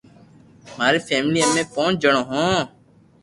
ماري 0.77 0.99
فيملي 1.07 1.39
امي 1.47 1.63
پونچ 1.73 1.93
جڻو 2.03 2.21
ھون 2.29 2.57